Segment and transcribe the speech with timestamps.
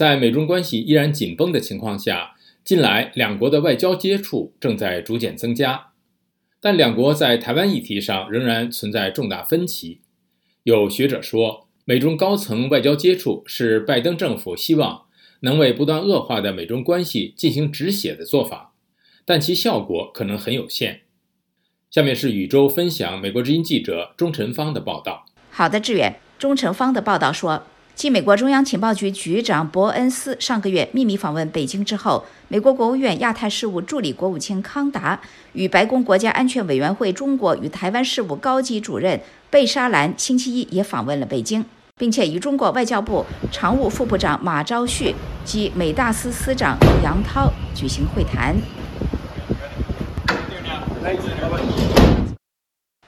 [0.00, 5.88] 在美中关系依然紧绷的情况下，近来两国的外交接触正在逐渐增加，
[6.58, 10.00] 但两国在台湾议题上仍然存在重大分歧。
[10.62, 15.02] 有学者说，美中高层外交接触是拜登政府希望
[15.40, 18.72] 能为不断恶化的美中关系进行止血的做法，
[19.26, 21.02] 但其效果可能很有限。
[21.90, 25.26] 下面是宇宙分享美国之音记者钟晨芳的报道。
[25.50, 27.62] 好的，志远，钟晨芳的报道说。
[28.00, 35.20] 继美国中央情报局局长伯恩斯上个月秘密访问北京之后，美国国务院亚太事务助理国务卿康达
[35.52, 41.62] 与白宫国家安全委员会中国与台湾事务高级主任贝沙兰星期一也访问了北京，
[41.98, 48.56] 并且与中国外交部常务副部长马朝旭及美大司司长杨涛举行会谈。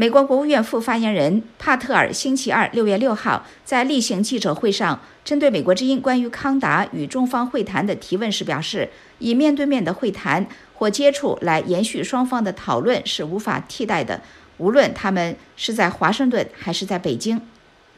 [0.00, 14.22] 美国国务院副发言人帕特尔星期二六月六号在例行记者会上，针对美国之音关于康达与中方会谈的提问时表示，以面对面的会谈或接触来延续双方的讨论是无法替代的，
[14.56, 17.38] 无论他们是在华盛顿还是在北京。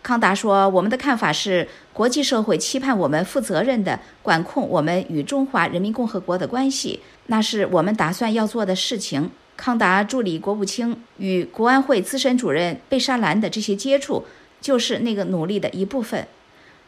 [0.03, 9.31] 康达说：“我们的看法是，国际社会期盼我们负责任地管控我们与中华人民共和国的关系，那是我们打算要做的事情。”
[9.63, 14.25] 康达助理国务卿与国安会资深主任贝沙兰的这些接触，
[14.61, 16.27] 就是那个努力的一部分。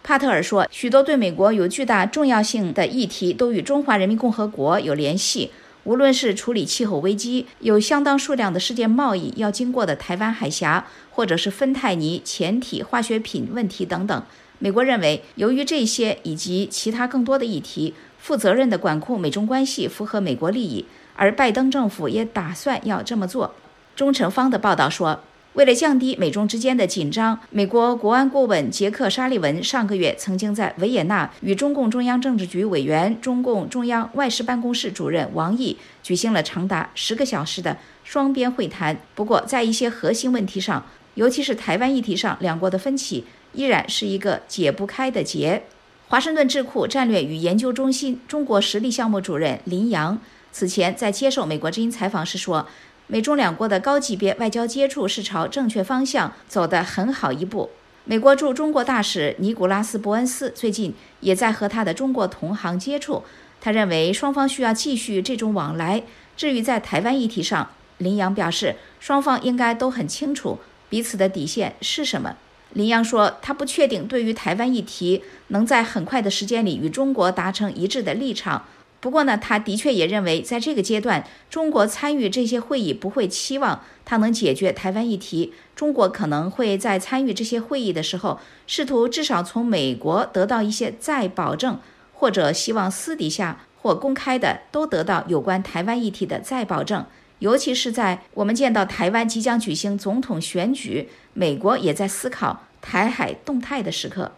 [0.03, 5.53] 帕特尔说，许多对美国有巨大重要性的议题都与中华人民共和国有联系，
[5.85, 14.21] 无论是处理气候危机、有相当数量的世界贸易要经过的台湾海峡，或者是芬太尼潜体化学品问题等等。
[14.59, 20.87] 美国认为，由于这些以及其他更多的议题，负责任的管控美中关系符合美国利益。
[21.17, 23.55] 而拜登政府也打算要这么做。
[23.95, 25.21] 中成方的报道说，
[25.53, 38.97] 为了降低美中之间的紧张，美国国安顾问杰克·沙利文上个月曾经在维也纳与中共中央政治局委员、中共中央外事办公室主任王毅举行了长达十个小时的双边会谈。
[39.15, 45.63] 不过，在一些核心问题上，尤其是台湾议题上，两国的分歧依然是一个解不开的结。
[46.09, 50.19] 华盛顿智库战略与研究中心中国实力项目主任林阳。
[50.53, 52.67] 此前在接受美国之音采访时说，
[53.07, 57.71] 美中两国的高级别外交接触是朝正确方向走得很好一步。
[58.05, 63.25] 美国驻中国大使尼古拉斯·伯恩斯最近也在和他的中国同行接触，
[63.61, 66.03] 他认为双方需要继续这种往来。
[66.37, 72.37] 至于在台湾议题上，林阳表示，双方应该都很清楚彼此的底线是什么。
[72.75, 78.67] 林洋说，他不确定对于台湾议题能在很快的时间里与中国达成一致的立场。
[79.01, 85.53] 不过呢，他的确也认为，在这个阶段，中国参与这些会议不会期望他能解决台湾议题。
[85.77, 91.79] 中国可能会在参与这些会议的时候，试图至少从美国得到一些再保证，
[92.15, 97.05] 或者希望私底下或公开的都得到有关台湾议题的再保证。
[97.45, 104.33] 尤其是在我们见到台湾即将举行总统选举，美国也在思考台海动态的时刻。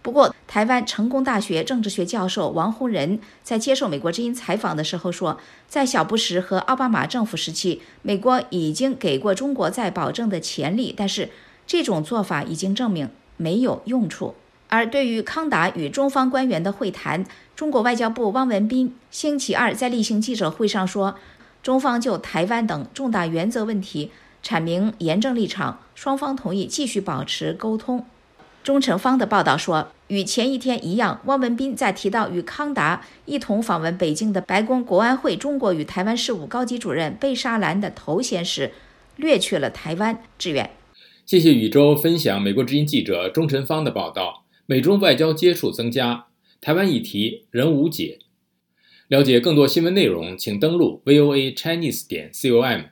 [0.00, 11.30] 不过，台湾成功大学政治学教授王洪仁在接受美国之音采访的时候说，在小布什和奥巴马政府时期，美国已经给过中国再保证的潜力，但是
[11.66, 14.36] 这种做法已经证明没有用处。
[14.68, 17.24] 而对于康达与中方官员的会谈，
[17.56, 21.16] 中国外交部汪文斌星期二在例行记者会上说，
[21.66, 28.06] 中方就台湾等重大原则问题阐明严正立场，双方同意继续保持沟通。
[28.62, 38.70] 钟成芳的报道说，与前一天一样，汪文斌在提到与康达一同访问北京的白宫国安会中国与台湾事务高级主任贝沙兰的头衔时，
[39.16, 40.70] 略去了台湾志愿。
[41.24, 44.44] 谢谢宇宙分享美国之音记者钟成芳的报道。
[44.66, 46.26] 美中外交接触增加，
[46.60, 48.20] 台湾议题仍无解。
[49.08, 52.86] 了解更多新闻内容，请登录 voa chinese 点 com。